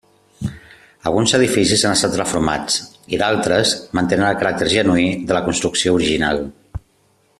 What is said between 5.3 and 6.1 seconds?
de la construcció